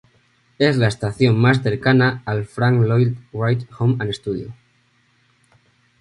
[0.57, 4.51] Es la estación más cercana al Frank Lloyd Wright Home and Studio.